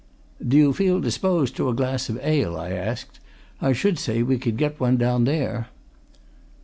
[0.43, 3.19] "Do you feel disposed to a glass of ale?" I asked.
[3.61, 5.67] "I should say we could get one down there."